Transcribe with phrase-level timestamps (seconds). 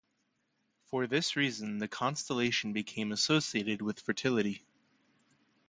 [0.87, 4.65] For this reason the constellation became associated with fertility.